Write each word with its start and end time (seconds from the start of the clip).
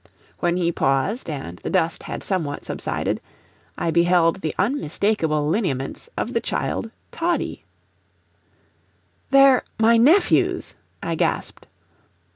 When 0.39 0.57
he 0.57 0.71
paused 0.71 1.29
and 1.29 1.59
the 1.59 1.69
dust 1.69 2.01
had 2.01 2.23
somewhat 2.23 2.65
subsided, 2.65 3.21
I 3.77 3.91
beheld 3.91 4.37
the 4.41 4.55
unmistakable 4.57 5.47
lineaments 5.47 6.09
of 6.17 6.33
the 6.33 6.39
child 6.41 6.89
Toddie! 7.11 7.65
"They're 9.29 9.61
my 9.77 9.97
nephews," 9.97 10.73
I 11.03 11.13
gasped. 11.13 11.67